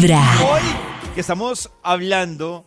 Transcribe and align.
Vibra. 0.00 0.22
Hoy 0.48 0.62
que 1.12 1.20
estamos 1.20 1.72
hablando 1.82 2.64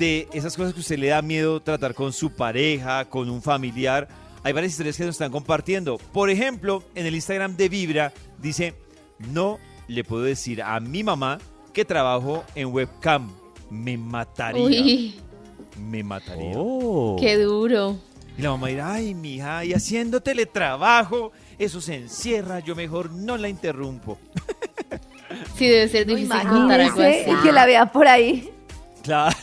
de 0.00 0.26
esas 0.32 0.56
cosas 0.56 0.74
que 0.74 0.80
usted 0.80 0.98
le 0.98 1.08
da 1.08 1.22
miedo 1.22 1.60
tratar 1.60 1.94
con 1.94 2.12
su 2.12 2.32
pareja, 2.32 3.04
con 3.04 3.30
un 3.30 3.40
familiar, 3.40 4.08
hay 4.42 4.52
varias 4.52 4.72
historias 4.72 4.96
que 4.96 5.04
nos 5.04 5.14
están 5.14 5.30
compartiendo. 5.30 5.98
Por 5.98 6.28
ejemplo, 6.28 6.82
en 6.96 7.06
el 7.06 7.14
Instagram 7.14 7.56
de 7.56 7.68
Vibra 7.68 8.12
dice, 8.38 8.74
no 9.32 9.60
le 9.86 10.02
puedo 10.02 10.24
decir 10.24 10.60
a 10.60 10.80
mi 10.80 11.04
mamá 11.04 11.38
que 11.72 11.84
trabajo 11.84 12.42
en 12.56 12.72
webcam. 12.72 13.30
Me 13.70 13.96
mataría. 13.96 14.64
Uy, 14.64 15.14
Me 15.78 16.02
mataría. 16.02 16.54
Oh. 16.56 17.16
qué 17.20 17.38
duro. 17.38 17.96
Y 18.36 18.42
la 18.42 18.50
mamá 18.50 18.68
dirá, 18.68 18.94
ay, 18.94 19.14
mija, 19.14 19.64
y 19.64 19.72
haciendo 19.72 20.20
teletrabajo, 20.20 21.30
eso 21.60 21.80
se 21.80 21.94
encierra, 21.94 22.58
yo 22.58 22.74
mejor 22.74 23.12
no 23.12 23.36
la 23.36 23.48
interrumpo. 23.48 24.18
Sí, 25.56 25.68
debe 25.68 25.88
ser 25.88 26.06
difícil 26.06 26.30
contar 26.48 26.80
algo 26.80 27.02
así. 27.02 27.30
y 27.30 27.42
que 27.42 27.52
la 27.52 27.66
vea 27.66 27.86
por 27.86 28.08
ahí. 28.08 28.50
Claro. 29.02 29.36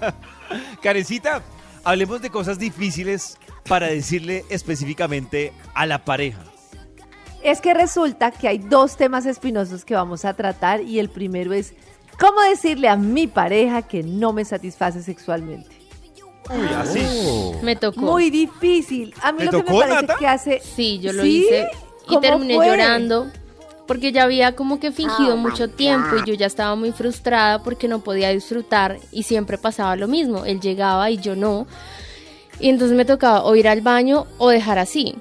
Karencita, 0.82 1.42
hablemos 1.84 2.22
de 2.22 2.30
cosas 2.30 2.58
difíciles 2.58 3.38
para 3.68 3.86
decirle 3.88 4.44
específicamente 4.50 5.52
a 5.74 5.86
la 5.86 6.04
pareja. 6.04 6.42
Es 7.42 7.60
que 7.60 7.74
resulta 7.74 8.30
que 8.30 8.48
hay 8.48 8.58
dos 8.58 8.96
temas 8.96 9.26
espinosos 9.26 9.84
que 9.84 9.94
vamos 9.94 10.24
a 10.24 10.34
tratar 10.34 10.80
y 10.80 10.98
el 10.98 11.10
primero 11.10 11.52
es 11.52 11.74
cómo 12.18 12.40
decirle 12.42 12.88
a 12.88 12.96
mi 12.96 13.26
pareja 13.26 13.82
que 13.82 14.02
no 14.02 14.32
me 14.32 14.44
satisface 14.44 15.02
sexualmente. 15.02 15.76
Uy, 16.50 16.66
así. 16.76 17.02
Oh. 17.26 17.58
Me 17.62 17.76
tocó. 17.76 18.00
Muy 18.00 18.30
difícil. 18.30 19.14
A 19.22 19.32
mí 19.32 19.38
¿Te 19.38 19.44
lo 19.46 19.50
que 19.52 19.58
tocó, 19.58 19.72
me 19.74 19.80
parece 19.80 20.00
Nata? 20.02 20.16
que 20.18 20.26
hace 20.26 20.60
Sí, 20.60 20.98
yo 21.00 21.12
lo 21.12 21.22
¿Sí? 21.22 21.38
hice 21.46 21.68
y 22.04 22.08
¿Cómo 22.08 22.20
terminé 22.20 22.54
fue? 22.56 22.66
llorando 22.68 23.30
porque 23.86 24.12
ya 24.12 24.22
había 24.24 24.54
como 24.56 24.80
que 24.80 24.92
fingido 24.92 25.36
mucho 25.36 25.68
tiempo 25.68 26.16
y 26.16 26.28
yo 26.28 26.34
ya 26.34 26.46
estaba 26.46 26.74
muy 26.74 26.92
frustrada 26.92 27.62
porque 27.62 27.88
no 27.88 28.00
podía 28.00 28.30
disfrutar 28.30 28.98
y 29.12 29.24
siempre 29.24 29.58
pasaba 29.58 29.96
lo 29.96 30.08
mismo, 30.08 30.44
él 30.44 30.60
llegaba 30.60 31.10
y 31.10 31.18
yo 31.18 31.36
no. 31.36 31.66
Y 32.60 32.68
entonces 32.68 32.96
me 32.96 33.04
tocaba 33.04 33.42
o 33.44 33.56
ir 33.56 33.68
al 33.68 33.80
baño 33.80 34.26
o 34.38 34.48
dejar 34.50 34.78
así. 34.78 35.16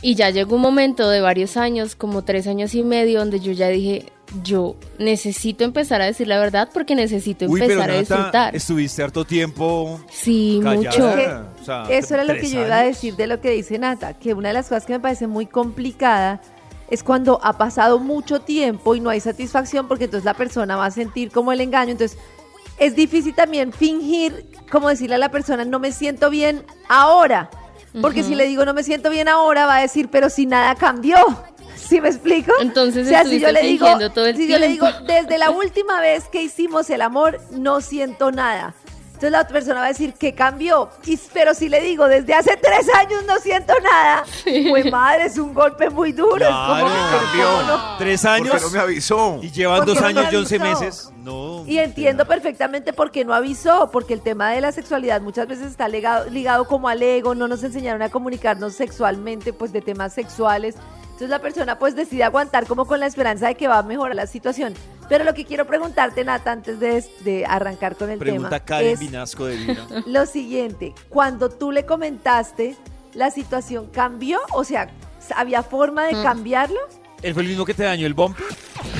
Y 0.00 0.14
ya 0.16 0.30
llegó 0.30 0.56
un 0.56 0.62
momento 0.62 1.08
de 1.08 1.20
varios 1.20 1.56
años, 1.56 1.94
como 1.94 2.22
tres 2.22 2.46
años 2.48 2.74
y 2.74 2.82
medio, 2.82 3.20
donde 3.20 3.38
yo 3.38 3.52
ya 3.52 3.68
dije, 3.68 4.06
yo 4.42 4.74
necesito 4.98 5.62
empezar 5.62 6.00
a 6.02 6.06
decir 6.06 6.26
la 6.26 6.40
verdad 6.40 6.68
porque 6.74 6.96
necesito 6.96 7.44
Uy, 7.46 7.60
pero 7.60 7.74
empezar 7.74 7.90
a 7.90 7.94
Nata, 7.94 8.00
disfrutar. 8.16 8.56
estuviste 8.56 9.02
harto 9.02 9.24
tiempo 9.24 10.00
Sí, 10.10 10.58
callada. 10.60 10.76
mucho. 10.90 11.52
O 11.60 11.64
sea, 11.64 11.84
Eso 11.88 12.14
era 12.14 12.24
lo 12.24 12.32
que 12.32 12.40
¿tres 12.40 12.52
yo 12.52 12.64
iba 12.66 12.74
a 12.76 12.80
años? 12.80 12.96
decir 12.96 13.14
de 13.14 13.26
lo 13.28 13.40
que 13.40 13.50
dice 13.50 13.78
Nata, 13.78 14.14
que 14.14 14.34
una 14.34 14.48
de 14.48 14.54
las 14.54 14.68
cosas 14.68 14.86
que 14.86 14.94
me 14.94 15.00
parece 15.00 15.28
muy 15.28 15.46
complicada 15.46 16.40
es 16.92 17.02
cuando 17.02 17.40
ha 17.42 17.56
pasado 17.56 17.98
mucho 17.98 18.42
tiempo 18.42 18.94
y 18.94 19.00
no 19.00 19.08
hay 19.08 19.18
satisfacción 19.18 19.88
porque 19.88 20.04
entonces 20.04 20.26
la 20.26 20.34
persona 20.34 20.76
va 20.76 20.84
a 20.84 20.90
sentir 20.90 21.30
como 21.30 21.50
el 21.50 21.62
engaño. 21.62 21.92
Entonces 21.92 22.18
es 22.76 22.94
difícil 22.94 23.34
también 23.34 23.72
fingir, 23.72 24.44
como 24.70 24.90
decirle 24.90 25.14
a 25.14 25.18
la 25.18 25.30
persona, 25.30 25.64
no 25.64 25.78
me 25.78 25.90
siento 25.90 26.28
bien 26.28 26.66
ahora. 26.90 27.48
Porque 28.02 28.22
si 28.22 28.34
le 28.34 28.46
digo 28.46 28.66
no 28.66 28.74
me 28.74 28.82
siento 28.82 29.08
bien 29.08 29.28
ahora, 29.28 29.64
va 29.64 29.76
a 29.76 29.80
decir, 29.80 30.10
pero 30.10 30.28
si 30.28 30.44
nada 30.44 30.74
cambió. 30.74 31.16
¿Sí 31.76 31.98
me 31.98 32.08
explico? 32.08 32.52
Entonces 32.60 33.06
o 33.06 33.08
sea, 33.08 33.24
si 33.24 33.40
yo 33.40 33.50
le 33.50 33.62
digo, 33.62 33.86
todo 34.10 34.26
el 34.26 34.36
si 34.36 34.46
yo 34.46 34.58
le 34.58 34.68
digo, 34.68 34.86
desde 35.06 35.38
la 35.38 35.50
última 35.50 35.98
vez 35.98 36.28
que 36.28 36.42
hicimos 36.42 36.90
el 36.90 37.00
amor, 37.00 37.40
no 37.52 37.80
siento 37.80 38.30
nada. 38.32 38.74
Entonces 39.22 39.38
la 39.38 39.42
otra 39.42 39.52
persona 39.52 39.74
va 39.78 39.84
a 39.84 39.88
decir 39.90 40.14
que 40.14 40.34
cambió. 40.34 40.90
Y, 41.06 41.16
pero 41.32 41.54
si 41.54 41.68
le 41.68 41.80
digo, 41.80 42.08
desde 42.08 42.34
hace 42.34 42.56
tres 42.56 42.92
años 42.92 43.22
no 43.24 43.38
siento 43.38 43.72
nada, 43.80 44.24
pues 44.68 44.90
madre, 44.90 45.26
es 45.26 45.38
un 45.38 45.54
golpe 45.54 45.88
muy 45.90 46.10
duro. 46.10 46.44
es 46.44 46.50
como 46.50 46.74
Claro. 46.74 46.88
que, 46.88 47.18
cambió. 47.24 47.80
Tres 47.98 48.22
¿Por 48.22 48.30
años 48.30 48.62
no 48.62 48.70
me 48.70 48.78
avisó? 48.80 49.38
y 49.40 49.52
llevan 49.52 49.76
¿Por 49.78 49.86
qué 49.86 49.92
dos 49.92 50.00
no 50.00 50.06
años 50.08 50.32
y 50.32 50.36
once 50.36 50.58
meses. 50.58 51.12
No. 51.22 51.62
Y 51.68 51.78
entiendo 51.78 52.26
perfectamente 52.26 52.92
por 52.92 53.12
qué 53.12 53.24
no 53.24 53.32
avisó, 53.32 53.92
porque 53.92 54.12
el 54.12 54.22
tema 54.22 54.50
de 54.50 54.60
la 54.60 54.72
sexualidad 54.72 55.20
muchas 55.20 55.46
veces 55.46 55.68
está 55.68 55.86
ligado, 55.86 56.28
ligado 56.28 56.66
como 56.66 56.88
al 56.88 57.00
ego, 57.00 57.36
no 57.36 57.46
nos 57.46 57.62
enseñaron 57.62 58.02
a 58.02 58.08
comunicarnos 58.08 58.74
sexualmente, 58.74 59.52
pues 59.52 59.72
de 59.72 59.82
temas 59.82 60.12
sexuales. 60.14 60.74
Entonces 61.22 61.38
la 61.38 61.40
persona 61.40 61.78
pues 61.78 61.94
decide 61.94 62.24
aguantar 62.24 62.66
como 62.66 62.84
con 62.84 62.98
la 62.98 63.06
esperanza 63.06 63.46
de 63.46 63.54
que 63.54 63.68
va 63.68 63.78
a 63.78 63.82
mejorar 63.84 64.16
la 64.16 64.26
situación. 64.26 64.74
Pero 65.08 65.22
lo 65.22 65.34
que 65.34 65.44
quiero 65.44 65.68
preguntarte, 65.68 66.24
Nata, 66.24 66.50
antes 66.50 66.80
de, 66.80 67.04
de 67.20 67.46
arrancar 67.46 67.94
con 67.94 68.10
el 68.10 68.18
Pregunta 68.18 68.48
tema, 68.48 68.64
Karen 68.64 68.88
es 68.94 68.98
Vinasco 68.98 69.46
de 69.46 69.54
Vibra. 69.54 69.86
lo 70.06 70.26
siguiente. 70.26 70.92
Cuando 71.08 71.48
tú 71.48 71.70
le 71.70 71.86
comentaste, 71.86 72.74
¿la 73.14 73.30
situación 73.30 73.86
cambió? 73.92 74.40
O 74.52 74.64
sea, 74.64 74.90
¿había 75.36 75.62
forma 75.62 76.06
de 76.06 76.14
Mm. 76.14 76.22
cambiarlo? 76.24 76.80
¿Él 77.22 77.34
fue 77.34 77.44
el 77.44 77.50
mismo 77.50 77.64
que 77.64 77.74
te 77.74 77.84
dañó 77.84 78.04
el 78.08 78.14
bumper? 78.14 78.44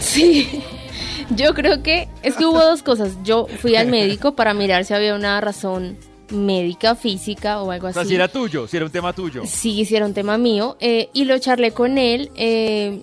Sí, 0.00 0.62
yo 1.30 1.54
creo 1.54 1.82
que 1.82 2.08
es 2.22 2.36
que 2.36 2.46
hubo 2.46 2.60
dos 2.62 2.84
cosas. 2.84 3.16
Yo 3.24 3.48
fui 3.60 3.74
al 3.74 3.88
médico 3.88 4.36
para 4.36 4.54
mirar 4.54 4.84
si 4.84 4.94
había 4.94 5.16
una 5.16 5.40
razón 5.40 5.98
médica, 6.30 6.94
física 6.94 7.62
o 7.62 7.70
algo 7.70 7.86
O 7.86 7.90
así. 7.90 7.98
sea, 8.00 8.04
si 8.08 8.14
era 8.14 8.28
tuyo, 8.28 8.66
si 8.68 8.76
era 8.76 8.86
un 8.86 8.92
tema 8.92 9.12
tuyo. 9.12 9.42
Sí, 9.46 9.78
hicieron 9.80 10.08
un 10.08 10.14
tema 10.14 10.38
mío 10.38 10.76
eh, 10.80 11.08
y 11.12 11.24
lo 11.24 11.38
charlé 11.38 11.72
con 11.72 11.98
él. 11.98 12.30
eh, 12.36 13.02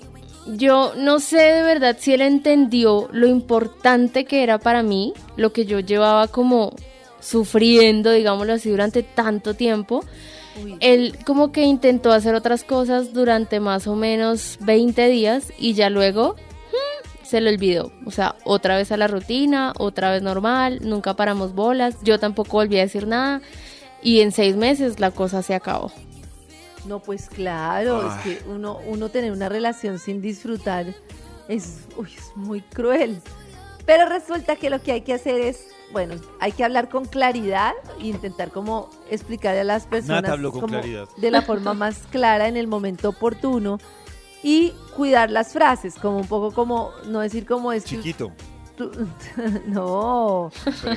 yo 0.56 0.94
no 0.97 1.19
sé 1.19 1.38
de 1.38 1.62
verdad 1.62 1.97
si 2.00 2.12
él 2.13 2.22
entendió 2.22 3.07
lo 3.12 3.28
importante 3.28 4.25
que 4.25 4.41
era 4.41 4.57
para 4.57 4.81
mí, 4.81 5.13
lo 5.35 5.53
que 5.53 5.66
yo 5.66 5.80
llevaba 5.80 6.28
como 6.28 6.74
sufriendo, 7.19 8.12
digámoslo 8.12 8.53
así, 8.53 8.69
durante 8.69 9.03
tanto 9.03 9.53
tiempo. 9.53 10.03
Él 10.80 11.18
como 11.25 11.51
que 11.51 11.62
intentó 11.63 12.12
hacer 12.12 12.34
otras 12.36 12.63
cosas 12.63 13.13
durante 13.13 13.59
más 13.59 13.86
o 13.88 13.96
menos 13.96 14.57
20 14.62 15.07
días 15.09 15.53
y 15.57 15.74
ya 15.74 15.90
luego 15.90 16.36
se 17.29 17.41
le 17.41 17.51
olvidó. 17.51 17.91
O 18.06 18.12
sea, 18.12 18.35
otra 18.44 18.75
vez 18.75 18.91
a 18.91 18.97
la 18.97 19.07
rutina, 19.07 19.73
otra 19.78 20.12
vez 20.12 20.22
normal, 20.22 20.79
nunca 20.81 21.13
paramos 21.13 21.53
bolas, 21.53 21.95
yo 22.03 22.19
tampoco 22.19 22.53
volví 22.53 22.78
a 22.78 22.81
decir 22.81 23.07
nada 23.07 23.41
y 24.01 24.22
en 24.22 24.31
seis 24.31 24.56
meses 24.56 25.00
la 25.00 25.12
cosa 25.12 25.44
se 25.44 25.53
acabó. 25.53 25.91
No, 26.85 27.00
pues 27.00 27.29
claro, 27.29 28.07
es 28.07 28.13
que 28.23 28.50
uno, 28.50 28.79
uno 28.88 29.09
tener 29.09 29.31
una 29.31 29.50
relación 29.50 30.00
sin 30.00 30.22
disfrutar 30.22 30.88
es, 31.47 31.81
uy, 31.97 32.09
es 32.18 32.35
muy 32.35 32.62
cruel. 32.62 33.22
Pero 33.85 34.07
resulta 34.07 34.56
que 34.56 34.69
lo 34.69 34.81
que 34.81 34.94
hay 34.94 35.01
que 35.01 35.13
hacer 35.13 35.39
es, 35.41 35.68
bueno, 35.91 36.16
hay 36.39 36.51
que 36.51 36.63
hablar 36.63 36.89
con 36.89 37.06
claridad 37.06 37.73
e 38.00 38.07
intentar 38.07 38.50
como 38.50 38.89
explicarle 39.09 39.62
a 39.62 39.63
las 39.66 39.85
personas 39.85 40.39
como 40.51 40.79
de 41.18 41.31
la 41.31 41.41
forma 41.41 41.73
más 41.73 42.00
clara 42.12 42.47
en 42.47 42.56
el 42.56 42.68
momento 42.68 43.09
oportuno 43.09 43.79
y 44.44 44.73
cuidar 44.95 45.29
las 45.31 45.53
frases, 45.53 45.95
como 45.95 46.17
un 46.17 46.27
poco 46.27 46.51
como, 46.53 46.91
no 47.07 47.19
decir 47.19 47.45
como 47.45 47.72
es 47.73 47.83
que 47.83 47.97
Chiquito. 47.97 48.31
tú- 48.77 48.91
no, 49.67 50.51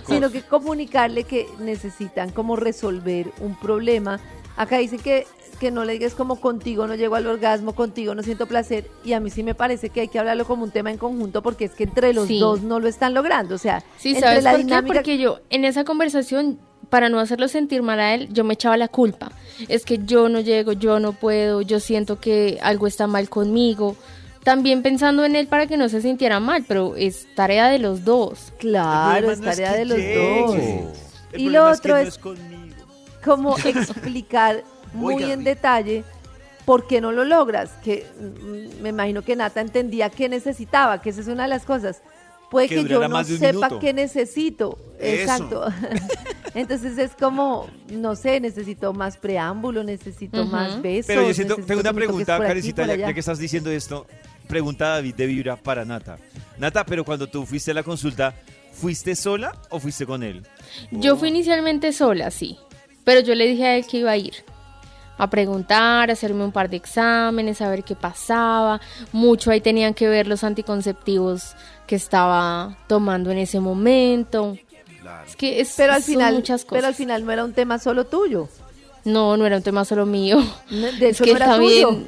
sino 0.07 0.31
que 0.31 0.43
comunicarle 0.43 1.25
que 1.25 1.49
necesitan 1.59 2.31
como 2.31 2.57
resolver 2.57 3.33
un 3.41 3.55
problema. 3.57 4.21
Acá 4.57 4.79
dice 4.79 4.99
que, 4.99 5.27
que 5.59 5.71
no 5.71 5.85
le 5.85 5.95
digas 5.95 6.15
como 6.15 6.41
contigo 6.41 6.87
no 6.87 6.95
llego 6.95 7.15
al 7.15 7.27
orgasmo, 7.27 7.75
contigo 7.75 8.15
no 8.15 8.23
siento 8.23 8.47
placer, 8.47 8.91
y 9.05 9.15
a 9.15 9.21
mí 9.21 9.31
sí 9.31 9.43
me 9.43 9.55
parece 9.55 9.89
que 9.91 10.03
hay 10.03 10.09
que 10.09 10.19
hablarlo 10.19 10.45
como 10.45 10.65
un 10.65 10.71
tema 10.71 10.91
en 10.91 10.99
conjunto 10.99 11.43
porque 11.43 11.65
es 11.65 11.73
que 11.73 11.85
entre 11.85 12.13
los 12.13 12.27
Sí. 12.29 12.39
dos 12.39 12.63
no 12.63 12.79
lo 12.79 12.89
están 12.89 13.15
logrando, 13.15 13.55
o 13.55 13.59
sea, 13.59 13.83
Sí, 13.97 14.11
entre 14.11 14.21
¿sabes 14.29 14.45
la 14.45 14.51
por 14.51 14.59
qué? 14.61 14.65
dinámica 14.67 14.95
Porque 14.95 15.19
yo 15.19 15.39
en 15.51 15.65
esa 15.65 15.85
conversación, 15.85 16.59
para 16.93 17.09
no 17.09 17.19
hacerlo 17.21 17.49
sentir 17.49 17.81
mal 17.83 17.99
a 18.01 18.13
él, 18.13 18.29
yo 18.33 18.45
me 18.45 18.53
echaba 18.53 18.77
la 18.77 18.87
culpa. 18.87 19.33
Es 19.67 19.87
que 19.87 20.01
yo 20.05 20.29
no 20.29 20.41
llego, 20.41 20.73
yo 20.75 21.01
no 21.01 21.15
puedo, 21.15 21.63
yo 21.63 21.81
siento 21.81 22.21
que 22.21 22.59
algo 22.61 22.87
está 22.87 23.07
mal 23.07 23.31
conmigo. 23.31 23.97
También 24.45 24.83
pensando 24.83 25.25
en 25.25 25.35
él 25.35 25.47
para 25.47 25.67
que 25.67 25.79
no 25.79 25.89
se 25.89 26.03
sintiera 26.03 26.39
mal, 26.39 26.67
pero 26.69 26.95
es 26.95 27.29
tarea 27.35 27.71
de 27.71 27.79
los 27.79 28.05
dos. 28.05 28.53
claro, 28.59 29.31
es 29.31 29.39
problema 29.39 29.45
no 29.47 29.51
es 29.51 29.57
tarea 29.57 29.73
que 29.73 29.79
de 29.79 29.85
los 29.87 29.97
llegue. 29.97 30.43
dos. 30.43 30.57
El 31.33 31.41
Y 31.41 31.49
lo 31.49 31.71
es 31.71 31.81
que 31.81 31.93
otro 31.93 31.95
no 31.95 32.09
es- 32.09 32.21
como 33.25 33.57
explicar 33.65 34.63
muy 34.93 35.15
Oiga, 35.15 35.33
en 35.33 35.45
detalle 35.45 36.05
por 36.67 36.87
qué 36.87 37.01
no 37.01 37.11
lo 37.11 37.25
logras. 37.25 37.71
Que 37.83 38.07
mm, 38.21 38.83
me 38.83 38.91
imagino 38.91 39.23
que 39.23 39.35
Nata 39.35 39.63
entendía 39.63 40.11
qué 40.11 40.29
necesitaba, 40.29 41.01
que 41.01 41.09
esa 41.09 41.23
es 41.23 41.29
una 41.29 41.45
de 41.45 41.49
las 41.49 41.65
cosas. 41.65 42.03
Puede 42.53 42.69
Que 42.69 42.83
que, 42.83 42.85
yo 42.85 43.09
no 43.09 43.25
sepa 43.25 43.81
qué 43.81 43.95
necesito. 43.95 44.79
Eso. 45.01 45.23
Exacto. 45.23 45.65
Entonces 46.55 46.99
es 46.99 47.13
como, 47.13 47.67
no 47.89 48.15
sé, 48.15 48.41
necesito 48.41 48.93
más 48.93 49.17
preámbulo, 49.17 49.83
necesito 49.83 50.45
más 50.45 50.83
besos. 50.83 51.07
Pero 51.07 51.27
yo 51.27 51.33
siento, 51.33 51.57
tengo 51.57 51.81
una 51.81 51.95
pregunta, 51.95 52.39
ya, 52.39 52.83
allá. 52.85 52.97
ya 52.97 53.15
que 53.15 53.21
estás 53.21 53.39
diciendo 53.39 53.71
esto. 53.71 54.07
Pregunta 54.49 54.89
David 54.89 55.15
de 55.15 55.27
Vibra 55.27 55.57
para 55.57 55.87
Nata. 55.87 56.19
Nata, 56.59 56.85
pero 56.85 57.07
cuando 57.07 57.27
tú 57.27 57.47
fuiste 57.47 57.71
a 57.71 57.75
la 57.75 57.83
consulta, 57.83 58.35
¿fuiste 58.71 59.17
sola 59.17 59.57
o 59.71 59.81
fuiste 59.81 60.05
con 60.05 60.23
él? 60.23 60.43
Yo 60.91 61.17
fui 61.17 61.31
inicialmente 61.31 61.91
sola, 61.95 62.31
sí, 62.31 62.59
pero 63.03 63.21
yo 63.21 63.35
le 63.35 63.47
dije 63.47 63.65
a 63.65 63.77
él 63.79 63.87
que 63.87 63.97
iba 63.97 64.11
a 64.11 64.19
ir 64.19 64.35
a 65.25 65.31
preguntar, 65.31 66.11
a 66.11 66.13
hacerme 66.13 66.45
un 66.45 66.53
par 66.53 66.69
de 66.71 66.77
exámenes, 66.77 67.61
a 67.63 67.69
ver 67.71 67.85
qué 67.85 67.95
pasaba. 67.95 68.81
Mucho 69.13 69.51
ahí 69.51 69.61
tenían 69.61 69.95
que 69.95 70.09
ver 70.09 70.27
los 70.27 70.45
anticonceptivos 70.45 71.55
que 71.87 71.97
estaba 71.97 72.77
tomando 72.87 73.31
en 73.31 73.39
ese 73.39 73.61
momento. 73.61 74.57
Claro. 75.01 75.25
Es 75.27 75.37
que 75.37 75.61
es, 75.61 75.75
Pero 75.77 75.93
al 75.95 76.03
son 76.03 76.13
final, 76.15 76.35
muchas 76.35 76.63
cosas. 76.65 76.77
pero 76.79 76.87
al 76.89 76.95
final 76.95 77.25
no 77.25 77.33
era 77.33 77.45
un 77.45 77.53
tema 77.53 77.79
solo 77.79 78.05
tuyo. 78.07 78.49
No, 79.05 79.37
no 79.37 79.47
era 79.47 79.57
un 79.57 79.63
tema 79.63 79.85
solo 79.85 80.07
mío. 80.07 80.39
No, 80.71 80.93
De 80.93 81.09
es 81.11 81.19
que 81.21 81.27
no 81.33 81.37
él 81.37 81.37
era 81.43 81.47
también, 81.47 81.89
tuyo. 81.89 82.07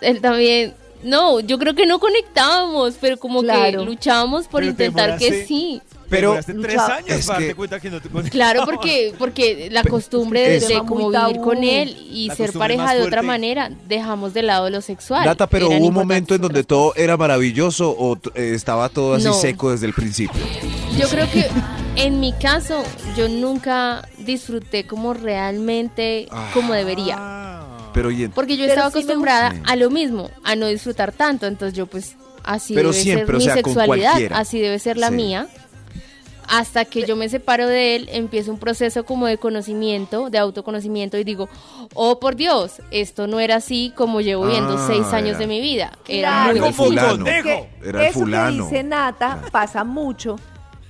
él 0.00 0.20
también 0.20 0.74
No, 1.02 1.40
yo 1.40 1.58
creo 1.58 1.74
que 1.74 1.86
no 1.86 1.98
conectábamos, 1.98 2.94
pero 3.00 3.16
como 3.18 3.42
Claro. 3.42 3.80
que 3.80 3.84
luchábamos 3.84 4.46
por 4.48 4.60
Pero 4.60 4.70
intentar 4.70 5.18
que 5.18 5.44
sí. 5.44 5.82
Pero 6.08 6.34
tres 6.44 6.56
luchaba- 6.56 6.94
años 6.96 7.10
Es 7.10 7.26
para 7.26 7.38
que- 7.38 7.44
darte 7.46 7.56
cuenta 7.56 7.80
que 7.80 7.90
no 7.90 8.00
te 8.00 8.08
conectabas. 8.08 8.30
Claro, 8.30 8.62
porque 8.66 9.14
porque 9.18 9.68
la 9.70 9.82
costumbre 9.84 10.40
de, 10.40 10.56
es- 10.56 10.62
de 10.62 10.68
Tema 10.74 10.86
como 10.86 11.08
muy 11.10 11.14
vivir 11.16 11.34
tabú. 11.36 11.42
con 11.44 11.64
él 11.64 11.96
y 12.10 12.28
La 12.28 12.34
ser 12.36 12.46
costumbre 12.46 12.58
pareja 12.76 12.84
más 12.84 12.94
de 12.94 13.00
otra 13.00 13.10
fuerte. 13.22 13.26
manera, 13.26 13.70
dejamos 13.88 14.34
de 14.34 14.42
lado 14.42 14.70
lo 14.70 14.80
sexual. 14.80 15.24
Nata, 15.24 15.46
pero 15.48 15.66
Eran 15.66 15.80
hubo 15.80 15.88
un 15.88 15.94
momento 15.94 16.34
en 16.34 16.40
donde 16.42 16.64
todo 16.64 16.94
era 16.96 17.16
maravilloso 17.16 17.94
o 17.98 18.16
t- 18.16 18.30
eh, 18.34 18.54
estaba 18.54 18.88
todo 18.88 19.14
así 19.14 19.24
No. 19.24 19.34
seco 19.34 19.70
desde 19.72 19.86
el 19.86 19.92
principio. 19.94 20.40
Yo 20.98 21.08
creo 21.08 21.30
que 21.30 21.46
en 21.96 22.20
mi 22.20 22.32
caso 22.34 22.82
yo 23.16 23.28
nunca 23.28 24.08
disfruté 24.18 24.86
como 24.86 25.12
realmente 25.14 26.28
como 26.54 26.72
debería. 26.72 27.16
Ah. 27.18 27.90
Pero 27.92 28.10
y 28.10 28.24
en- 28.24 28.30
Porque 28.30 28.56
yo 28.56 28.64
Pero 28.64 28.72
estaba 28.74 28.90
sí 28.90 28.96
me 28.96 29.00
acostumbrada 29.02 29.50
gusta. 29.52 29.72
a 29.72 29.76
lo 29.76 29.90
mismo, 29.90 30.30
a 30.44 30.54
no 30.56 30.66
disfrutar 30.66 31.12
tanto. 31.12 31.46
Entonces 31.46 31.76
yo 31.76 31.86
pues 31.86 32.14
así 32.44 32.74
Pero 32.74 32.90
debe 32.92 33.02
siempre, 33.02 33.26
ser 33.26 33.34
o 33.34 33.38
mi 33.38 33.44
sea, 33.44 33.54
con 33.62 33.64
sexualidad, 33.74 34.10
cualquiera. 34.12 34.38
así 34.38 34.60
debe 34.60 34.78
ser 34.78 34.98
la 34.98 35.08
Sí. 35.08 35.14
mía. 35.14 35.48
Hasta 36.48 36.84
que 36.84 37.04
yo 37.06 37.16
me 37.16 37.28
separo 37.28 37.66
de 37.66 37.96
él, 37.96 38.08
empiezo 38.12 38.52
un 38.52 38.58
proceso 38.58 39.04
como 39.04 39.26
de 39.26 39.36
conocimiento, 39.38 40.30
de 40.30 40.38
autoconocimiento 40.38 41.18
y 41.18 41.24
digo, 41.24 41.48
oh 41.94 42.20
por 42.20 42.36
Dios, 42.36 42.80
esto 42.90 43.26
no 43.26 43.40
era 43.40 43.56
así 43.56 43.92
como 43.96 44.20
llevo 44.20 44.46
viendo 44.46 44.74
Ah, 44.78 44.84
seis 44.86 45.06
años 45.12 45.30
era. 45.30 45.38
de 45.38 45.46
mi 45.46 45.60
vida. 45.60 45.92
Era 46.06 46.44
Claro. 46.44 46.60
muy 46.60 46.72
fulano. 46.72 47.10
conejo. 47.24 47.42
que 47.44 47.68
Era 47.88 48.00
el 48.02 48.06
eso 48.10 48.18
fulano. 48.20 48.68
que 48.68 48.74
dice 48.76 48.82
Nata 48.84 49.40
pasa 49.50 49.82
mucho. 49.84 50.36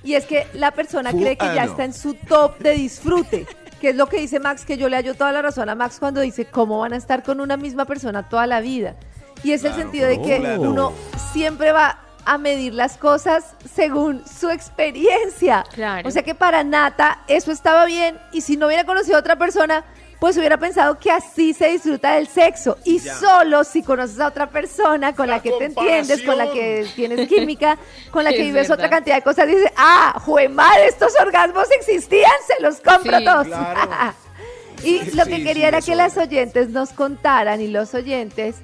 Y 0.03 0.13
es 0.13 0.25
que 0.25 0.47
la 0.53 0.71
persona 0.71 1.11
cree 1.11 1.35
que 1.37 1.45
ya 1.53 1.65
está 1.65 1.83
en 1.83 1.93
su 1.93 2.13
top 2.13 2.57
de 2.59 2.71
disfrute. 2.73 3.45
Que 3.81 3.89
es 3.89 3.95
lo 3.95 4.07
que 4.07 4.19
dice 4.21 4.39
Max, 4.39 4.63
que 4.65 4.77
yo 4.77 4.89
le 4.89 4.95
hallo 4.95 5.13
toda 5.15 5.31
la 5.31 5.41
razón 5.41 5.69
a 5.69 5.75
Max 5.75 5.97
cuando 5.99 6.21
dice 6.21 6.45
cómo 6.45 6.79
van 6.79 6.93
a 6.93 6.97
estar 6.97 7.23
con 7.23 7.39
una 7.41 7.57
misma 7.57 7.85
persona 7.85 8.29
toda 8.29 8.47
la 8.47 8.61
vida. 8.61 8.95
Y 9.43 9.51
es 9.51 9.63
el 9.65 9.73
sentido 9.75 10.07
de 10.07 10.19
que 10.21 10.37
claro. 10.39 10.61
uno 10.61 10.93
siempre 11.33 11.71
va 11.71 11.99
a 12.27 12.37
medir 12.37 12.73
las 12.73 12.97
cosas 12.97 13.43
según 13.73 14.23
su 14.27 14.49
experiencia. 14.49 15.63
Claro. 15.73 16.07
O 16.07 16.11
sea 16.11 16.23
que 16.23 16.35
para 16.35 16.63
Nata 16.63 17.19
eso 17.27 17.51
estaba 17.51 17.85
bien 17.85 18.19
y 18.31 18.41
si 18.41 18.57
no 18.57 18.67
hubiera 18.67 18.83
conocido 18.83 19.15
a 19.17 19.19
otra 19.21 19.37
persona, 19.37 19.83
pues 20.19 20.35
hubiera 20.37 20.57
pensado 20.57 20.97
que 20.99 21.11
así 21.11 21.53
se 21.53 21.69
disfruta 21.69 22.13
del 22.13 22.27
sexo. 22.27 22.77
Y 22.83 22.99
solo 22.99 23.63
si 23.63 23.83
conoces 23.83 24.19
a 24.19 24.27
otra 24.27 24.49
persona 24.49 25.13
con 25.15 25.27
la, 25.29 25.41
que 25.41 25.51
te 25.51 25.65
entiendes, 25.65 26.23
con 26.23 26.37
la 26.37 26.51
que 26.51 26.87
tienes 26.95 27.27
química, 27.27 27.77
con 28.11 28.23
la 28.23 28.31
que 28.31 28.39
Es 28.39 28.45
vives 28.45 28.69
otra 28.71 28.89
cantidad 28.89 29.15
de 29.17 29.21
cosas, 29.21 29.47
dices, 29.47 29.71
ah, 29.77 30.19
jue 30.25 30.49
madre, 30.49 30.87
estos 30.87 31.13
orgasmos 31.21 31.67
existían, 31.79 32.31
se 32.47 32.61
los 32.63 32.79
compro 32.81 33.19
Sí, 33.19 33.25
todos. 33.25 33.47
claro. 33.47 34.13
y 34.83 34.99
lo 35.15 35.25
que 35.25 35.35
Sí, 35.37 35.43
quería 35.43 35.53
sí, 35.53 35.67
era 35.67 35.81
que 35.81 35.95
las 35.95 36.17
oyentes 36.17 36.69
nos 36.69 36.89
contaran 36.93 37.61
y 37.61 37.67
los 37.67 37.93
oyentes, 37.93 38.55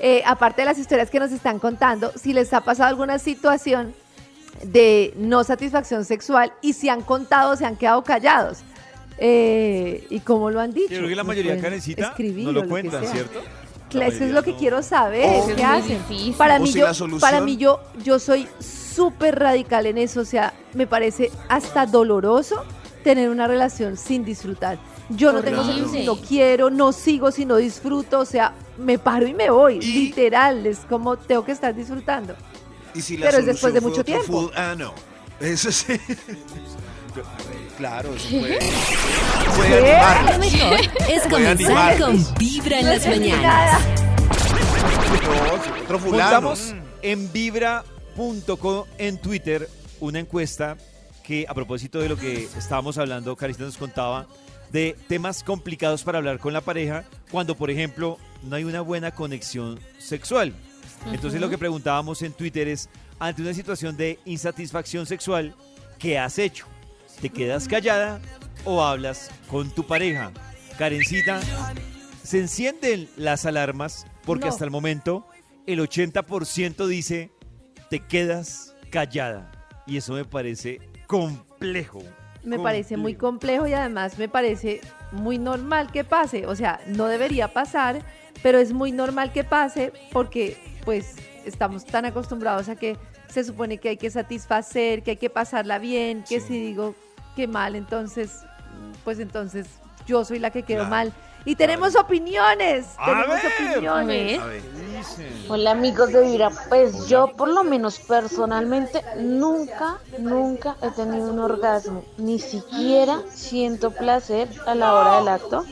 eh, 0.00 0.22
aparte 0.26 0.62
de 0.62 0.66
las 0.66 0.78
historias 0.78 1.10
que 1.10 1.20
nos 1.20 1.30
están 1.32 1.58
contando, 1.58 2.12
si 2.16 2.32
les 2.32 2.52
ha 2.52 2.62
pasado 2.62 2.88
alguna 2.88 3.18
situación 3.18 3.94
de 4.64 5.12
no 5.16 5.44
satisfacción 5.44 6.04
sexual 6.04 6.52
y 6.60 6.72
si 6.74 6.88
han 6.88 7.02
contado, 7.02 7.56
se 7.56 7.64
han 7.66 7.76
quedado 7.76 8.02
callados. 8.04 8.58
Eh, 9.18 10.06
y 10.08 10.20
cómo 10.20 10.50
lo 10.50 10.60
han 10.60 10.72
dicho. 10.72 10.88
Yo 10.92 10.96
creo 10.98 11.08
que 11.10 11.14
la 11.16 11.22
Nos 11.22 11.28
mayoría, 11.28 11.50
pueden 11.52 11.62
Karencita, 11.64 12.08
escribir 12.08 12.46
no 12.46 12.52
lo 12.52 12.62
que 12.62 12.68
cuentan. 12.68 13.06
¿cierto? 13.06 13.40
Claro, 13.90 14.12
eso 14.12 14.24
es 14.24 14.30
lo 14.30 14.42
que 14.42 14.52
no. 14.52 14.56
quiero 14.58 14.82
saber. 14.82 15.24
Eso 15.24 15.56
¿Qué 15.56 15.64
hacen? 15.64 15.98
Para 16.38 16.58
mí, 16.58 16.72
si 16.72 16.78
yo, 16.78 16.86
la 16.86 16.94
solución- 16.94 17.20
para 17.20 17.40
mí 17.42 17.56
yo, 17.58 17.80
yo 18.02 18.18
soy 18.18 18.48
súper 18.60 19.38
radical 19.38 19.84
en 19.86 19.98
eso. 19.98 20.20
O 20.20 20.24
sea, 20.24 20.54
me 20.72 20.86
parece 20.86 21.30
hasta 21.48 21.84
doloroso 21.86 22.64
tener 23.04 23.28
una 23.28 23.46
relación 23.46 23.96
sin 23.98 24.24
disfrutar. 24.24 24.78
Yo 25.10 25.32
no 25.32 25.42
tengo 25.42 25.64
sexo 25.64 25.88
si 25.88 26.04
no 26.06 26.16
quiero, 26.16 26.70
no 26.70 26.92
sigo 26.92 27.30
si 27.30 27.44
no 27.44 27.56
disfruto. 27.56 28.20
O 28.20 28.24
sea, 28.24 28.54
me 28.80 28.98
paro 28.98 29.26
y 29.26 29.34
me 29.34 29.50
voy. 29.50 29.78
Y- 29.82 30.06
Literal, 30.06 30.66
es 30.66 30.78
como 30.88 31.16
tengo 31.16 31.44
que 31.44 31.52
estar 31.52 31.74
disfrutando. 31.74 32.34
Y 32.94 33.00
si 33.02 33.16
la 33.16 33.26
Pero 33.26 33.38
es 33.38 33.46
después 33.46 33.72
de 33.74 33.80
mucho 33.80 34.02
tiempo. 34.04 34.24
full- 34.26 34.52
ah, 34.56 34.74
no. 34.76 34.92
Eso 35.38 35.70
sí. 35.72 35.94
claro, 37.78 38.14
eso 38.14 38.28
puede, 38.28 38.58
¿Qué? 38.58 38.70
puede 39.56 39.96
animarlas. 39.96 40.38
mejor 40.38 40.80
es 41.08 41.22
comenzar 41.22 41.98
con 41.98 42.34
Vibra 42.38 42.78
en 42.80 42.86
No 42.86 42.92
las 42.92 43.06
mañanas. 43.06 43.80
No, 45.24 45.64
sí, 45.64 45.70
otro 45.84 45.98
fulano. 45.98 46.22
Montamos 46.24 46.74
en 47.02 47.32
vibra.co 47.32 48.86
en 48.98 49.18
Twitter 49.20 49.68
una 50.00 50.18
encuesta 50.18 50.76
que 51.22 51.46
a 51.48 51.54
propósito 51.54 51.98
de 52.00 52.08
lo 52.08 52.16
que 52.16 52.48
estábamos 52.56 52.98
hablando, 52.98 53.34
Carista 53.36 53.64
nos 53.64 53.76
contaba 53.76 54.26
de 54.72 54.96
temas 55.08 55.42
complicados 55.42 56.02
para 56.02 56.18
hablar 56.18 56.38
con 56.38 56.52
la 56.52 56.60
pareja 56.60 57.04
cuando, 57.30 57.56
por 57.56 57.70
ejemplo, 57.70 58.18
no 58.42 58.56
hay 58.56 58.64
una 58.64 58.80
buena 58.80 59.10
conexión 59.12 59.78
sexual. 59.98 60.54
Entonces 61.12 61.40
lo 61.40 61.48
que 61.50 61.58
preguntábamos 61.58 62.22
en 62.22 62.32
Twitter 62.32 62.68
es, 62.68 62.88
ante 63.18 63.42
una 63.42 63.54
situación 63.54 63.96
de 63.96 64.18
insatisfacción 64.24 65.06
sexual, 65.06 65.54
¿qué 65.98 66.18
has 66.18 66.38
hecho? 66.38 66.66
¿Te 67.20 67.30
quedas 67.30 67.68
callada 67.68 68.20
o 68.64 68.82
hablas 68.82 69.30
con 69.48 69.70
tu 69.70 69.86
pareja? 69.86 70.30
Karencita, 70.78 71.40
se 72.22 72.38
encienden 72.38 73.08
las 73.16 73.44
alarmas 73.46 74.06
porque 74.24 74.46
No. 74.46 74.52
hasta 74.52 74.64
el 74.64 74.70
momento 74.70 75.26
el 75.66 75.80
80% 75.80 76.86
dice 76.86 77.30
te 77.90 78.00
quedas 78.00 78.74
callada. 78.90 79.50
Y 79.86 79.96
eso 79.96 80.12
me 80.14 80.24
parece 80.24 80.78
complejo. 81.06 82.00
Me 82.42 82.58
parece 82.58 82.96
muy 82.96 83.14
complejo. 83.14 83.66
y 83.66 83.72
además 83.74 84.18
me 84.18 84.28
parece 84.28 84.80
muy 85.12 85.38
normal 85.38 85.90
que 85.92 86.04
pase. 86.04 86.46
O 86.46 86.56
sea, 86.56 86.80
no 86.86 87.06
debería 87.06 87.48
pasar, 87.52 88.02
pero 88.42 88.58
es 88.58 88.72
muy 88.72 88.92
normal 88.92 89.32
que 89.32 89.44
pase 89.44 89.92
porque 90.12 90.56
pues 90.84 91.16
estamos 91.44 91.84
tan 91.84 92.04
acostumbrados 92.06 92.68
a 92.68 92.76
que 92.76 92.96
se 93.28 93.44
supone 93.44 93.78
que 93.78 93.90
hay 93.90 93.96
que 93.96 94.10
satisfacer, 94.10 95.02
que 95.02 95.12
hay 95.12 95.16
que 95.16 95.30
pasarla 95.30 95.78
bien, 95.78 96.24
que 96.28 96.40
si 96.40 96.58
digo 96.60 96.94
que 97.36 97.46
mal, 97.46 97.76
entonces, 97.76 98.40
pues 99.04 99.18
entonces 99.20 99.66
yo 100.06 100.24
soy 100.24 100.38
la 100.38 100.50
que 100.50 100.62
quedo 100.62 100.78
Claro. 100.78 100.90
mal. 100.90 101.12
Y 101.44 101.54
tenemos 101.54 101.94
opiniones, 101.96 102.86
A 102.98 103.06
tenemos 103.06 103.36
ver. 103.42 103.52
opiniones. 103.74 104.38
A 104.38 104.42
A 104.42 104.46
ver. 104.46 104.62
Hola 105.48 105.70
amigos 105.70 106.12
de 106.12 106.22
Vibra, 106.22 106.50
pues 106.68 107.06
yo 107.06 107.28
por 107.36 107.48
lo 107.48 107.64
menos 107.64 107.98
personalmente 107.98 109.02
nunca, 109.18 109.98
nunca 110.18 110.76
he 110.82 110.90
tenido 110.90 111.30
un 111.30 111.38
orgasmo, 111.38 112.04
ni 112.18 112.38
siquiera 112.38 113.20
siento 113.32 113.90
placer 113.90 114.48
a 114.66 114.74
la 114.74 114.94
hora 114.94 115.18
del 115.18 115.28
acto. 115.28 115.64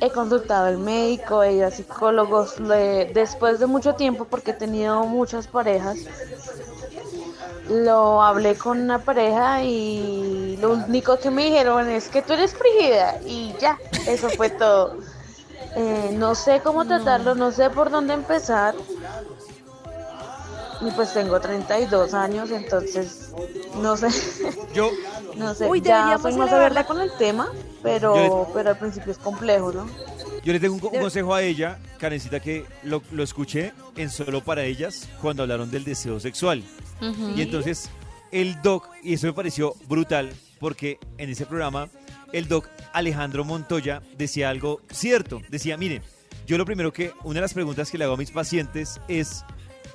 He 0.00 0.10
consultado 0.10 0.66
al 0.66 0.78
médico, 0.78 1.42
he 1.42 1.52
ido 1.54 1.66
a 1.66 1.70
psicólogos, 1.70 2.56
después 3.12 3.60
de 3.60 3.66
mucho 3.66 3.94
tiempo 3.94 4.24
porque 4.24 4.52
he 4.52 4.54
tenido 4.54 5.04
muchas 5.04 5.46
parejas. 5.46 5.98
Lo 7.68 8.22
hablé 8.22 8.56
con 8.56 8.80
una 8.80 8.98
pareja 8.98 9.62
y 9.62 10.56
lo 10.60 10.72
único 10.72 11.18
que 11.18 11.30
me 11.30 11.44
dijeron 11.44 11.88
es 11.88 12.08
que 12.08 12.22
tú 12.22 12.32
eres 12.32 12.54
frígida 12.54 13.20
y 13.24 13.54
ya, 13.60 13.78
eso 14.08 14.28
fue 14.30 14.50
todo. 14.50 14.96
Eh, 15.76 16.10
no 16.14 16.34
sé 16.34 16.60
cómo 16.62 16.84
tratarlo, 16.84 17.34
no 17.34 17.52
sé 17.52 17.70
por 17.70 17.90
dónde 17.90 18.14
empezar. 18.14 18.74
Y 20.80 20.90
pues 20.92 21.12
tengo 21.12 21.38
32 21.40 22.14
años, 22.14 22.50
entonces 22.50 23.32
no 23.82 23.96
sé, 23.96 24.08
Yo, 24.72 24.90
no 25.36 25.54
sé, 25.54 25.68
Uy, 25.68 25.82
ya 25.82 26.18
soy 26.18 26.34
más 26.36 26.50
abierta 26.50 26.86
con 26.86 27.00
el 27.00 27.12
tema, 27.18 27.52
pero, 27.82 28.48
pero 28.54 28.70
al 28.70 28.78
principio 28.78 29.12
es 29.12 29.18
complejo, 29.18 29.72
¿no? 29.72 29.86
yo 30.44 30.52
le 30.52 30.60
tengo 30.60 30.74
un, 30.74 30.80
consejo 30.80 31.34
a 31.34 31.42
ella, 31.42 31.78
Karencita, 31.98 32.40
que 32.40 32.64
lo, 32.82 33.02
lo 33.12 33.22
escuché 33.22 33.72
en 33.96 34.10
Solo 34.10 34.42
para 34.42 34.64
Ellas 34.64 35.08
cuando 35.20 35.42
hablaron 35.42 35.70
del 35.70 35.84
deseo 35.84 36.18
sexual. 36.20 36.62
Y 37.34 37.42
entonces 37.42 37.90
el 38.30 38.60
doc, 38.62 38.88
y 39.02 39.14
eso 39.14 39.26
me 39.26 39.32
pareció 39.32 39.74
brutal, 39.88 40.32
porque 40.58 40.98
en 41.18 41.30
ese 41.30 41.46
programa 41.46 41.88
el 42.32 42.48
doc 42.48 42.68
Alejandro 42.92 43.44
Montoya 43.44 44.02
decía 44.16 44.50
algo 44.50 44.80
cierto. 44.90 45.40
Decía, 45.48 45.76
mire, 45.76 46.02
yo 46.46 46.58
lo 46.58 46.64
primero 46.64 46.92
que, 46.92 47.12
una 47.24 47.34
de 47.36 47.42
las 47.42 47.54
preguntas 47.54 47.90
que 47.90 47.98
le 47.98 48.04
hago 48.04 48.14
a 48.14 48.18
mis 48.18 48.30
pacientes 48.30 49.00
es, 49.08 49.44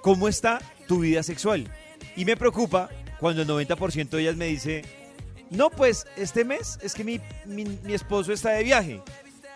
¿cómo 0.02 0.28
está 0.28 0.62
tu 0.88 1.00
vida 1.00 1.24
sexual? 1.24 1.70
Y 2.16 2.26
me 2.26 2.38
preocupa 2.38 2.90
cuando 3.20 3.42
el 3.42 3.48
90% 3.48 4.10
de 4.10 4.22
ellas 4.22 4.36
me 4.36 4.48
dice, 4.48 4.84
no, 5.50 5.70
pues 5.70 6.08
este 6.18 6.46
mes 6.46 6.80
es 6.82 6.94
que 6.94 7.04
mi, 7.04 7.20
mi, 7.46 7.66
mi 7.66 7.94
esposo 7.94 8.32
está 8.32 8.52
de 8.52 8.64
viaje. 8.64 9.02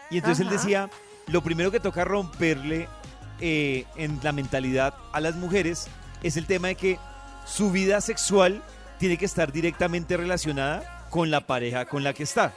Y 0.10 0.18
entonces 0.18 0.46
él 0.46 0.52
decía, 0.52 0.90
lo 1.28 1.44
primero 1.44 1.72
que 1.72 1.80
toca 1.80 2.04
romperle 2.04 2.88
eh, 3.42 3.86
en 3.96 4.20
la 4.24 4.32
mentalidad 4.32 4.96
a 5.14 5.22
las 5.22 5.36
mujeres 5.36 5.88
es 6.24 6.36
el 6.36 6.46
tema 6.46 6.70
de 6.70 6.76
que 6.76 7.00
su 7.46 7.72
vida 7.72 8.02
sexual 8.02 8.62
tiene 8.98 9.18
que 9.18 9.26
estar 9.26 9.52
directamente 9.54 10.18
relacionada 10.18 10.99
con 11.10 11.32
la 11.32 11.46
pareja 11.48 11.86
con 11.86 12.04
la 12.04 12.14
que 12.14 12.24
está. 12.24 12.54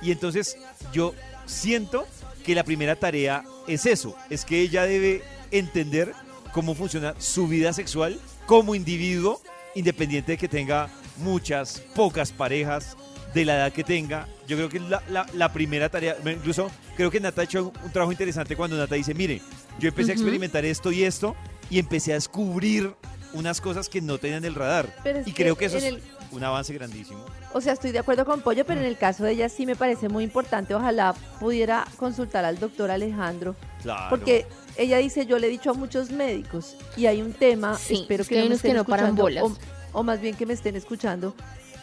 Y 0.00 0.10
entonces 0.12 0.56
yo 0.92 1.14
siento 1.46 2.06
que 2.44 2.54
la 2.54 2.64
primera 2.64 2.96
tarea 2.96 3.44
es 3.68 3.86
eso, 3.86 4.16
es 4.30 4.44
que 4.44 4.60
ella 4.60 4.84
debe 4.84 5.22
entender 5.50 6.12
cómo 6.52 6.74
funciona 6.74 7.14
su 7.18 7.46
vida 7.48 7.72
sexual 7.72 8.18
como 8.46 8.74
individuo, 8.74 9.40
independiente 9.74 10.32
de 10.32 10.38
que 10.38 10.48
tenga 10.48 10.88
muchas, 11.18 11.80
pocas 11.94 12.32
parejas, 12.32 12.96
de 13.32 13.44
la 13.46 13.54
edad 13.56 13.72
que 13.72 13.82
tenga. 13.84 14.28
Yo 14.46 14.56
creo 14.56 14.68
que 14.68 14.76
es 14.78 14.82
la, 14.84 15.02
la- 15.08 15.26
la 15.32 15.52
primera 15.52 15.88
tarea, 15.88 16.16
incluso 16.26 16.70
creo 16.96 17.10
que 17.10 17.18
Nata 17.20 17.40
ha 17.40 17.44
hecho 17.44 17.68
un, 17.68 17.72
un 17.84 17.90
trabajo 17.90 18.12
interesante 18.12 18.56
cuando 18.56 18.76
Nata 18.76 18.94
dice, 18.96 19.14
mire, 19.14 19.40
yo 19.78 19.88
empecé 19.88 20.10
a 20.10 20.14
experimentar 20.14 20.64
esto 20.66 20.92
y 20.92 21.04
esto, 21.04 21.34
y 21.70 21.78
empecé 21.78 22.12
a 22.12 22.16
descubrir 22.16 22.92
unas 23.32 23.60
cosas 23.62 23.88
que 23.88 24.02
no 24.02 24.18
tenían 24.18 24.44
el 24.44 24.54
radar. 24.54 24.94
Pero 25.02 25.20
y 25.24 25.32
creo 25.32 25.56
que 25.56 25.64
eso 25.66 25.78
es 25.78 25.84
el- 25.84 26.02
un 26.32 26.42
avance 26.44 26.72
grandísimo. 26.72 27.20
O 27.52 27.60
sea, 27.60 27.74
estoy 27.74 27.92
de 27.92 27.98
acuerdo 27.98 28.24
con 28.24 28.40
Pollo, 28.40 28.64
pero 28.64 28.80
en 28.80 28.86
el 28.86 28.96
caso 28.96 29.24
de 29.24 29.32
ella 29.32 29.48
sí 29.48 29.66
me 29.66 29.76
parece 29.76 30.08
muy 30.08 30.24
importante. 30.24 30.74
Ojalá 30.74 31.14
pudiera 31.38 31.86
consultar 31.96 32.44
al 32.44 32.58
doctor 32.58 32.90
Alejandro, 32.90 33.54
Claro. 33.82 34.06
porque 34.10 34.46
ella 34.76 34.98
dice, 34.98 35.26
yo 35.26 35.38
le 35.38 35.48
he 35.48 35.50
dicho 35.50 35.70
a 35.70 35.74
muchos 35.74 36.10
médicos 36.10 36.76
y 36.96 37.06
hay 37.06 37.20
un 37.20 37.32
tema, 37.32 37.76
Sí, 37.76 37.94
espero 38.02 38.22
es 38.22 38.28
que, 38.28 38.34
que 38.36 38.40
no 38.40 38.44
me 38.44 38.46
unos 38.48 38.62
que 38.62 38.68
estén 38.68 38.76
no 38.78 38.84
paran 38.84 39.16
escuchando, 39.16 39.22
bolas. 39.50 39.58
o, 39.92 39.98
o 40.00 40.02
más 40.02 40.20
bien 40.20 40.34
que 40.36 40.46
me 40.46 40.54
estén 40.54 40.76
escuchando. 40.76 41.34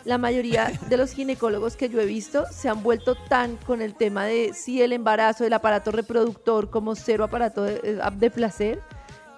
La 0.06 0.18
mayoría 0.18 0.72
de 0.88 0.96
los 0.98 1.12
ginecólogos 1.12 1.75
que 1.75 1.89
yo 1.89 2.00
he 2.00 2.06
visto 2.06 2.46
se 2.51 2.70
han 2.70 2.82
vuelto 2.84 3.15
tan 3.15 3.58
con 3.58 3.82
el 3.82 3.96
tema 3.96 4.25
de 4.25 4.53
si 4.53 4.82
el 4.82 4.94
embarazo, 4.94 5.46
el 5.46 5.51
aparato 5.53 5.91
reproductor 5.91 6.70
como 6.70 6.96
cero 6.96 7.25
aparato 7.25 7.63
de, 7.63 7.82
eh, 7.84 8.00
de 8.15 8.32
placer, 8.32 8.82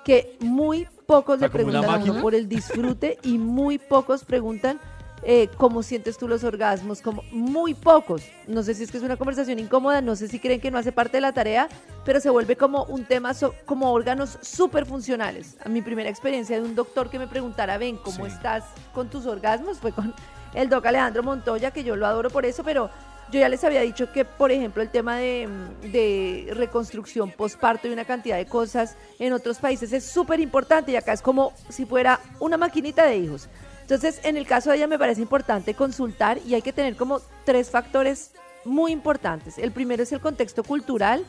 que 0.05 0.37
muy 0.39 0.87
pocos 1.07 1.39
le 1.39 1.49
preguntan 1.49 1.85
a 1.85 1.97
uno 1.97 2.21
por 2.21 2.35
el 2.35 2.47
disfrute 2.47 3.17
y 3.23 3.37
muy 3.39 3.79
pocos 3.79 4.23
preguntan 4.23 4.79
eh, 5.23 5.49
cómo 5.57 5.83
sientes 5.83 6.17
tú 6.17 6.27
los 6.27 6.43
orgasmos, 6.43 7.01
como 7.01 7.23
muy 7.31 7.73
pocos. 7.73 8.23
No 8.47 8.63
sé 8.63 8.73
si 8.73 8.83
es 8.83 8.91
que 8.91 8.97
es 8.97 9.03
una 9.03 9.17
conversación 9.17 9.59
incómoda, 9.59 10.01
no 10.01 10.15
sé 10.15 10.27
si 10.27 10.39
creen 10.39 10.59
que 10.59 10.71
no 10.71 10.77
hace 10.79 10.91
parte 10.91 11.17
de 11.17 11.21
la 11.21 11.31
tarea, 11.31 11.69
pero 12.05 12.19
se 12.19 12.29
vuelve 12.29 12.55
como 12.55 12.83
un 12.85 13.05
tema, 13.05 13.33
so- 13.33 13.53
como 13.65 13.91
órganos 13.91 14.39
súper 14.41 14.85
funcionales. 14.85 15.57
A 15.63 15.69
mi 15.69 15.81
primera 15.81 16.09
experiencia 16.09 16.59
de 16.59 16.63
un 16.67 16.75
doctor 16.75 17.09
que 17.09 17.19
me 17.19 17.27
preguntara, 17.27 17.77
ven, 17.77 17.97
¿cómo 17.97 18.25
Sí. 18.25 18.31
estás 18.31 18.63
con 18.93 19.09
tus 19.09 19.25
orgasmos? 19.27 19.77
Fue 19.79 19.91
con 19.91 20.13
el 20.53 20.69
doc 20.69 20.85
Alejandro 20.85 21.23
Montoya, 21.23 21.71
que 21.71 21.83
yo 21.83 21.95
lo 21.95 22.07
adoro 22.07 22.29
por 22.29 22.45
eso, 22.45 22.63
pero 22.63 22.89
yo 23.31 23.39
ya 23.39 23.47
les 23.47 23.63
había 23.63 23.81
dicho 23.81 24.11
que, 24.11 24.25
por 24.25 24.51
ejemplo, 24.51 24.81
el 24.83 24.89
tema 24.89 25.17
de, 25.17 25.47
de 25.83 26.51
reconstrucción 26.53 27.31
posparto 27.31 27.87
y 27.87 27.91
una 27.93 28.03
cantidad 28.03 28.35
de 28.37 28.45
cosas 28.45 28.97
en 29.19 29.31
otros 29.31 29.59
países 29.59 29.93
es 29.93 30.03
súper 30.03 30.39
importante 30.41 30.91
y 30.91 30.95
acá 30.97 31.13
es 31.13 31.21
como 31.21 31.53
si 31.69 31.85
fuera 31.85 32.19
una 32.39 32.57
maquinita 32.57 33.05
de 33.05 33.17
hijos. 33.17 33.47
Entonces, 33.91 34.21
en 34.23 34.37
el 34.37 34.47
caso 34.47 34.69
de 34.69 34.77
ella 34.77 34.87
me 34.87 34.97
parece 34.97 35.19
importante 35.19 35.73
consultar 35.73 36.39
y 36.47 36.53
hay 36.53 36.61
que 36.61 36.71
tener 36.71 36.95
como 36.95 37.19
tres 37.43 37.69
factores 37.69 38.31
muy 38.63 38.93
importantes. 38.93 39.57
El 39.57 39.73
primero 39.73 40.03
es 40.03 40.13
el 40.13 40.21
contexto 40.21 40.63
cultural, 40.63 41.25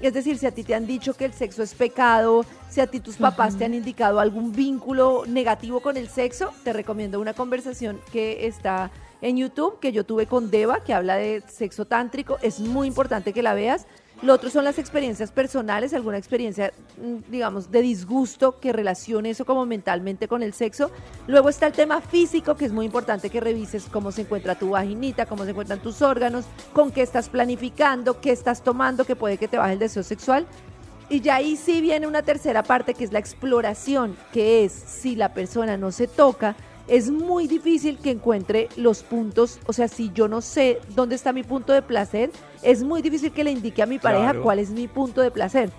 es 0.00 0.14
decir, 0.14 0.38
si 0.38 0.46
a 0.46 0.50
ti 0.50 0.64
te 0.64 0.74
han 0.74 0.86
dicho 0.86 1.12
que 1.12 1.26
el 1.26 1.34
sexo 1.34 1.62
es 1.62 1.74
pecado, 1.74 2.46
si 2.70 2.80
a 2.80 2.86
ti 2.86 3.00
tus 3.00 3.18
papás 3.18 3.58
te 3.58 3.66
han 3.66 3.74
indicado 3.74 4.18
algún 4.18 4.52
vínculo 4.52 5.24
negativo 5.26 5.80
con 5.80 5.98
el 5.98 6.08
sexo, 6.08 6.54
te 6.64 6.72
recomiendo 6.72 7.20
una 7.20 7.34
conversación 7.34 8.00
que 8.10 8.46
está 8.46 8.90
en 9.20 9.36
YouTube 9.36 9.78
que 9.78 9.92
yo 9.92 10.04
tuve 10.04 10.24
con 10.24 10.50
Deva, 10.50 10.80
que 10.80 10.94
habla 10.94 11.16
de 11.16 11.42
sexo 11.46 11.84
tántrico. 11.84 12.38
Es 12.40 12.60
muy 12.60 12.88
importante 12.88 13.34
que 13.34 13.42
la 13.42 13.52
veas. 13.52 13.86
Lo 14.22 14.32
otro 14.32 14.48
son 14.48 14.64
las 14.64 14.78
experiencias 14.78 15.30
personales, 15.30 15.92
alguna 15.92 16.16
experiencia, 16.16 16.72
mm, 16.96 17.30
digamos, 17.30 17.70
de 17.70 17.82
disgusto 17.82 18.58
que 18.58 18.72
relacione 18.72 19.30
eso 19.30 19.44
como 19.44 19.66
mentalmente 19.66 20.26
con 20.26 20.42
el 20.42 20.54
sexo. 20.54 20.90
Luego 21.26 21.50
está 21.50 21.66
el 21.66 21.74
tema 21.74 22.00
físico, 22.00 22.56
que 22.56 22.64
es 22.64 22.72
muy 22.72 22.86
importante 22.86 23.28
que 23.28 23.40
revises 23.40 23.88
cómo 23.92 24.12
se 24.12 24.22
encuentra 24.22 24.54
tu 24.54 24.70
vaginita, 24.70 25.26
cómo 25.26 25.44
se 25.44 25.50
encuentran 25.50 25.80
tus 25.80 26.00
órganos, 26.00 26.46
con 26.72 26.92
qué 26.92 27.02
estás 27.02 27.28
planificando, 27.28 28.18
qué 28.20 28.32
estás 28.32 28.62
tomando, 28.62 29.04
que 29.04 29.16
puede 29.16 29.36
que 29.36 29.48
te 29.48 29.58
baje 29.58 29.74
el 29.74 29.78
deseo 29.78 30.02
sexual. 30.02 30.46
Y 31.10 31.20
ya 31.20 31.36
ahí 31.36 31.56
sí 31.56 31.82
viene 31.82 32.06
una 32.06 32.22
tercera 32.22 32.62
parte 32.62 32.94
que 32.94 33.04
es 33.04 33.12
la 33.12 33.18
exploración, 33.18 34.16
que 34.32 34.64
es 34.64 34.72
si 34.72 35.14
la 35.14 35.34
persona 35.34 35.76
no 35.76 35.92
se 35.92 36.08
toca, 36.08 36.56
es 36.88 37.10
muy 37.10 37.48
difícil 37.48 37.98
que 37.98 38.10
encuentre 38.10 38.68
los 38.76 39.02
puntos, 39.02 39.58
o 39.66 39.72
sea, 39.72 39.88
si 39.88 40.10
yo 40.14 40.28
no 40.28 40.40
sé 40.40 40.78
dónde 40.94 41.14
está 41.16 41.32
mi 41.32 41.42
punto 41.42 41.72
de 41.72 41.82
placer, 41.82 42.30
es 42.62 42.82
muy 42.82 43.02
difícil 43.02 43.32
que 43.32 43.44
le 43.44 43.50
indique 43.50 43.82
a 43.82 43.86
mi 43.86 43.98
pareja 43.98 44.26
Claro. 44.30 44.42
cuál 44.42 44.58
es 44.58 44.70
mi 44.70 44.86
punto 44.88 45.20
de 45.20 45.30
placer. 45.30 45.70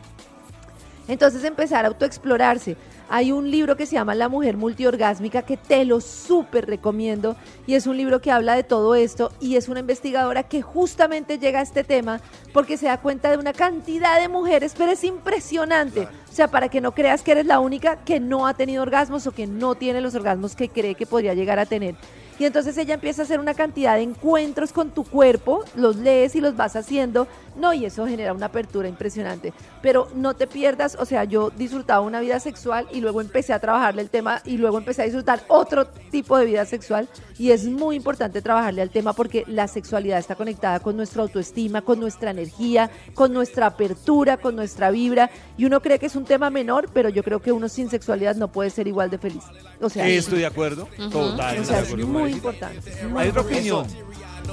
Entonces 1.08 1.44
empezar 1.44 1.86
a 1.86 1.90
autoexplorarse. 1.90 2.76
Hay 3.10 3.32
un 3.32 3.50
libro 3.50 3.78
que 3.78 3.86
se 3.86 3.94
llama 3.94 4.16
La 4.16 4.28
mujer 4.28 4.58
multiorgásmica 4.58 5.44
que 5.44 5.56
te 5.56 5.86
lo 5.86 6.02
súper 6.02 6.66
recomiendo 6.66 7.38
y 7.66 7.76
es 7.76 7.88
un 7.88 7.96
libro 7.96 8.20
que 8.20 8.32
habla 8.32 8.56
de 8.56 8.64
todo 8.64 8.96
esto 8.96 9.32
y 9.40 9.56
es 9.56 9.70
una 9.70 9.80
investigadora 9.80 10.44
que 10.44 10.62
justamente 10.62 11.40
llega 11.40 11.60
a 11.60 11.64
este 11.64 11.86
tema 11.86 12.20
porque 12.52 12.76
se 12.76 12.88
da 12.88 13.00
cuenta 13.00 13.32
de 13.32 13.38
una 13.38 13.54
cantidad 13.54 14.20
de 14.20 14.28
mujeres, 14.28 14.74
pero 14.78 14.92
es 14.92 15.06
impresionante. 15.06 16.02
O 16.30 16.34
sea, 16.34 16.50
para 16.50 16.68
que 16.68 16.82
no 16.82 16.92
creas 16.92 17.24
que 17.24 17.32
eres 17.32 17.46
la 17.46 17.60
única 17.62 17.96
que 18.04 18.20
no 18.20 18.46
ha 18.46 18.54
tenido 18.54 18.84
orgasmos 18.84 19.26
o 19.26 19.32
que 19.32 19.48
no 19.48 19.76
tiene 19.76 20.02
los 20.02 20.14
orgasmos 20.14 20.56
que 20.56 20.68
cree 20.68 20.96
que 20.96 21.06
podría 21.06 21.34
llegar 21.34 21.60
a 21.60 21.66
tener. 21.66 21.96
Y 22.40 22.46
entonces 22.46 22.78
ella 22.78 22.94
empieza 22.94 23.24
a 23.24 23.26
hacer 23.26 23.40
una 23.40 23.56
cantidad 23.56 23.96
de 23.96 24.04
encuentros 24.04 24.72
con 24.72 24.92
tu 24.92 25.04
cuerpo, 25.04 25.64
los 25.76 25.96
lees 25.96 26.36
y 26.36 26.42
los 26.42 26.56
vas 26.56 26.76
haciendo. 26.76 27.28
No, 27.58 27.74
y 27.74 27.86
eso 27.86 28.06
genera 28.06 28.34
una 28.34 28.48
apertura 28.48 28.88
impresionante. 28.88 29.54
Pero 29.82 30.08
no 30.14 30.36
te 30.36 30.48
pierdas, 30.48 30.96
o 31.00 31.06
sea, 31.06 31.24
yo 31.24 31.50
disfrutaba 31.50 32.02
una 32.02 32.20
vida 32.20 32.40
sexual 32.40 32.88
y 32.92 33.02
luego 33.02 33.22
empecé 33.22 33.54
a 33.54 33.60
trabajarle 33.60 34.02
el 34.02 34.10
tema 34.10 34.42
y 34.46 34.58
luego 34.58 34.78
empecé 34.78 35.02
a 35.02 35.06
disfrutar 35.06 35.44
otro 35.48 35.88
tipo 35.88 36.38
de 36.38 36.46
vida 36.46 36.66
sexual. 36.66 37.08
Y 37.38 37.52
es 37.52 37.66
muy 37.66 37.96
importante 37.96 38.42
trabajarle 38.42 38.82
al 38.82 38.90
tema 38.90 39.14
porque 39.14 39.44
la 39.48 39.68
sexualidad 39.68 40.20
está 40.20 40.36
conectada 40.36 40.80
con 40.80 40.96
nuestra 40.96 41.24
autoestima, 41.24 41.82
con 41.82 42.00
nuestra 42.00 42.32
energía, 42.32 42.90
con 43.14 43.34
nuestra 43.34 43.68
apertura, 43.68 44.38
con 44.38 44.56
nuestra 44.56 44.92
vibra. 44.92 45.30
Y 45.58 45.66
uno 45.66 45.82
cree 45.82 46.00
que 46.00 46.08
es 46.08 46.16
un 46.16 46.26
tema 46.26 46.50
menor, 46.50 46.90
pero 46.94 47.10
yo 47.10 47.24
creo 47.24 47.42
que 47.42 47.52
uno 47.52 47.70
sin 47.70 47.90
sexualidad 47.90 48.36
no 48.36 48.48
puede 48.50 48.70
ser 48.70 48.88
igual 48.88 49.10
de 49.10 49.18
feliz. 49.18 49.44
O 49.82 49.90
sea, 49.90 50.08
Estoy 50.08 50.40
de 50.40 50.46
acuerdo. 50.46 50.88
Total. 51.12 51.60
o 51.60 51.64
sea, 51.64 51.80
es 51.80 51.96
muy 51.96 52.32
importante. 52.32 53.06
muy 53.06 53.24
Hay 53.24 53.30
otra 53.30 53.42
opinión. 53.42 53.86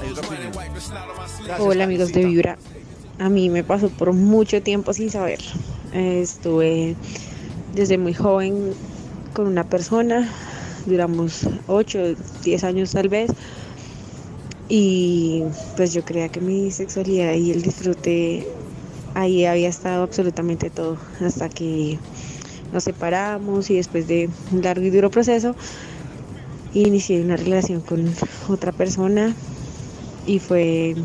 Hay 0.01 0.11
otra 0.11 0.27
opinión. 0.27 0.51
Gracias, 0.53 1.59
Hola 1.59 1.83
amigos 1.83 2.11
de. 2.11 2.25
Vibra. 2.25 2.57
A 3.17 3.29
mí 3.29 3.49
me 3.49 3.63
pasó 3.63 3.89
por 3.89 4.11
mucho 4.11 4.61
tiempo 4.61 4.93
sin 4.93 5.09
saber. 5.09 5.39
Estuve 5.93 6.95
desde 7.73 7.97
muy 7.97 8.13
joven 8.13 8.73
con 9.33 9.47
una 9.47 9.63
persona, 9.63 10.29
duramos 10.85 11.47
8, 11.67 12.15
10 12.43 12.63
años 12.65 12.91
tal 12.91 13.07
vez. 13.07 13.31
Y 14.67 15.43
pues 15.77 15.93
yo 15.93 16.03
creía 16.03 16.27
que 16.27 16.41
mi 16.41 16.71
sexualidad 16.71 17.35
y 17.35 17.51
el 17.51 17.61
disfrute 17.61 18.45
ahí 19.13 19.45
había 19.45 19.69
estado 19.69 20.03
absolutamente 20.03 20.69
todo. 20.69 20.97
Hasta 21.21 21.47
que 21.47 21.97
nos 22.73 22.83
separamos 22.83 23.69
y 23.69 23.75
después 23.75 24.09
de 24.09 24.29
un 24.51 24.61
largo 24.61 24.85
y 24.85 24.89
duro 24.89 25.09
proceso, 25.09 25.55
inicié 26.73 27.21
una 27.21 27.37
relación 27.37 27.79
con 27.79 28.13
otra 28.49 28.73
persona 28.73 29.33
y 30.27 30.39
fue 30.39 30.95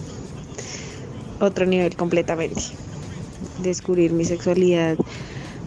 otro 1.41 1.67
nivel 1.67 1.97
completamente. 1.97 2.63
Descubrir 3.63 4.13
mi 4.13 4.25
sexualidad 4.25 4.97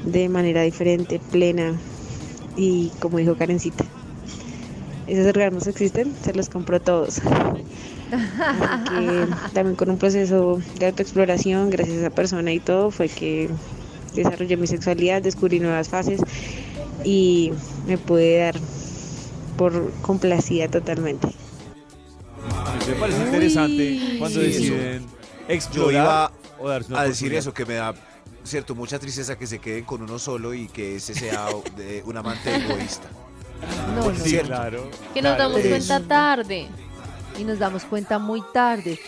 de 0.06 0.30
manera 0.30 0.62
diferente, 0.62 1.20
plena 1.32 1.74
y 2.56 2.92
como 3.00 3.18
dijo 3.18 3.36
Karencita, 3.36 3.84
esos 5.08 5.26
orgasmos 5.28 5.68
existen, 5.68 6.14
se 6.24 6.34
los 6.34 6.50
compro 6.50 6.80
todos. 6.80 7.20
Así 7.20 8.84
que 8.90 9.28
también 9.54 9.76
con 9.76 9.90
un 9.90 9.98
proceso 9.98 10.62
de 10.80 10.88
autoexploración, 10.88 11.70
gracias 11.70 11.98
a 11.98 12.00
esa 12.02 12.10
persona 12.10 12.52
y 12.54 12.60
todo, 12.60 12.92
fue 12.92 13.10
que 13.10 13.50
desarrollé 14.14 14.58
mi 14.58 14.68
sexualidad, 14.68 15.22
descubrí 15.22 15.60
nuevas 15.60 15.90
fases 15.90 16.22
y 17.04 17.52
me 17.88 17.98
pude 17.98 18.38
dar 18.38 18.56
por 19.58 19.92
complacida 20.02 20.68
totalmente. 20.68 21.28
Me 22.88 22.94
parece 22.96 23.24
interesante 23.24 24.00
cuando 24.20 24.40
Sí, 24.40 24.46
deciden 24.46 25.13
Yo 25.72 25.92
iba 25.92 26.32
o 26.60 26.70
darse 26.70 26.92
una 26.92 27.02
a 27.02 27.08
decir 27.08 27.34
eso, 27.34 27.54
que 27.54 27.66
me 27.66 27.76
da, 27.76 27.94
cierto, 28.44 28.76
mucha 28.76 29.00
tristeza 29.00 29.38
que 29.38 29.48
se 29.48 29.60
queden 29.60 29.84
con 29.86 30.02
uno 30.02 30.18
solo 30.20 30.54
y 30.54 30.68
que 30.68 30.96
ese 30.96 31.14
sea 31.14 31.48
de 31.76 32.02
un 32.06 32.18
amante 32.18 32.56
egoísta. 32.56 33.08
No, 33.96 34.10
no, 34.12 34.16
Sí, 34.16 34.30
Cierto. 34.32 34.48
claro. 34.50 34.90
Que 35.14 35.22
nos 35.22 35.36
claro. 35.36 35.52
damos 35.54 35.68
cuenta 35.68 36.00
tarde. 36.02 36.68
y 37.38 37.44
nos 37.46 37.58
damos 37.60 37.84
cuenta 37.86 38.20
muy 38.20 38.44
tarde. 38.54 39.00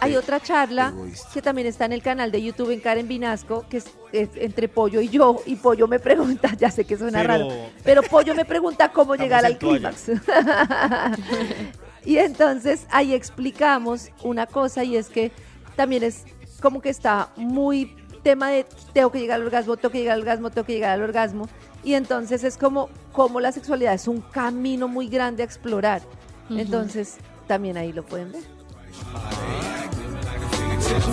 Hay 0.00 0.16
otra 0.16 0.40
charla 0.40 0.88
egoísta. 0.88 1.28
que 1.32 1.42
también 1.42 1.68
está 1.68 1.84
en 1.84 1.92
el 1.92 2.02
canal 2.02 2.32
de 2.32 2.42
YouTube 2.42 2.70
en 2.70 2.80
Karen 2.80 3.06
Vinasco, 3.06 3.66
que 3.70 3.76
es, 3.78 3.84
es 4.12 4.30
entre 4.34 4.68
Pollo 4.68 5.00
y 5.00 5.08
yo, 5.08 5.42
y 5.46 5.56
Pollo 5.56 5.86
me 5.86 5.98
pregunta, 6.00 6.52
ya 6.58 6.70
sé 6.70 6.84
que 6.84 6.96
suena 6.98 7.20
Pero- 7.20 7.28
raro, 7.28 7.48
pero 7.84 8.02
Pollo 8.02 8.34
me 8.34 8.44
pregunta 8.44 8.90
cómo 8.90 9.14
Estamos 9.14 9.24
llegar 9.24 9.44
al 9.46 9.58
clímax. 9.58 10.06
y 12.04 12.18
entonces 12.18 12.86
ahí 12.90 13.14
explicamos 13.14 14.08
una 14.22 14.46
cosa 14.46 14.82
y 14.84 14.96
es 14.96 15.08
que 15.08 15.30
también 15.78 16.02
es 16.02 16.24
como 16.60 16.80
que 16.80 16.88
está 16.88 17.28
muy 17.36 17.94
tema 18.24 18.50
de 18.50 18.66
tengo 18.92 19.12
que 19.12 19.20
llegar 19.20 19.36
al 19.36 19.46
orgasmo, 19.46 19.76
tengo 19.76 19.92
que 19.92 19.98
llegar 19.98 20.14
al 20.14 20.22
orgasmo, 20.22 20.50
tengo 20.50 20.66
que 20.66 20.72
llegar 20.72 20.90
al 20.90 21.02
orgasmo. 21.02 21.48
Y 21.84 21.94
entonces 21.94 22.42
es 22.42 22.58
como, 22.58 22.90
como 23.12 23.38
la 23.38 23.52
sexualidad 23.52 23.94
es 23.94 24.08
un 24.08 24.20
camino 24.20 24.88
muy 24.88 25.06
grande 25.08 25.44
a 25.44 25.46
explorar. 25.46 26.02
Entonces 26.50 27.18
también 27.46 27.76
ahí 27.76 27.92
lo 27.92 28.04
pueden 28.04 28.32
ver. 28.32 28.42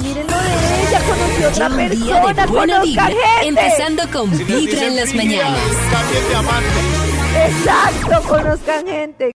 Miren 0.01 0.25
lo 0.25 0.37
de 0.39 0.87
ella, 0.87 0.99
conoció 1.07 1.49
otra 1.49 1.67
Un 1.67 1.89
día 1.91 2.21
persona, 2.23 2.45
de 2.45 2.51
buena 2.51 2.81
vibra, 2.81 3.05
gente. 3.05 3.47
empezando 3.47 4.03
con 4.11 4.35
Si 4.35 4.43
Vibra 4.45 4.83
en 4.83 4.95
las 4.95 5.13
mañanas. 5.13 5.59
Exacto, 7.47 8.27
conozcan 8.27 8.87
gente. 8.87 9.31